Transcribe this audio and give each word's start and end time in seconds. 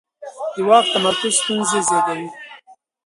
د 0.55 0.57
واک 0.67 0.85
تمرکز 0.93 1.33
ستونزې 1.41 1.79
زېږوي 1.87 2.27